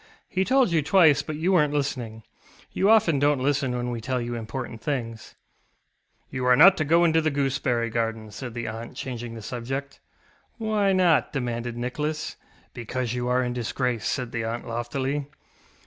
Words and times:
ŌĆ£He 0.35 0.47
told 0.47 0.71
you 0.71 0.81
twice, 0.81 1.21
but 1.21 1.35
you 1.35 1.51
werenŌĆÖt 1.51 1.73
listening. 1.73 2.23
You 2.71 2.89
often 2.89 3.21
donŌĆÖt 3.21 3.39
listen 3.41 3.75
when 3.77 3.91
we 3.91 4.01
tell 4.01 4.19
you 4.19 4.33
important 4.33 4.81
things. 4.81 5.35
ŌĆØ 6.33 6.35
ŌĆ£You 6.39 6.45
are 6.45 6.55
not 6.55 6.75
to 6.77 6.85
go 6.85 7.03
into 7.03 7.21
the 7.21 7.29
gooseberry 7.29 7.91
garden, 7.91 8.29
ŌĆØ 8.29 8.33
said 8.33 8.55
the 8.55 8.67
aunt, 8.67 8.97
changing 8.97 9.35
the 9.35 9.43
subject. 9.43 9.99
ŌĆ£Why 10.59 10.95
not? 10.95 11.27
ŌĆØ 11.29 11.33
demanded 11.33 11.77
Nicholas. 11.77 12.35
ŌĆ£Because 12.73 13.13
you 13.13 13.27
are 13.27 13.43
in 13.43 13.53
disgrace, 13.53 14.05
ŌĆØ 14.05 14.13
said 14.13 14.31
the 14.31 14.43
aunt 14.43 14.67
loftily. 14.67 15.27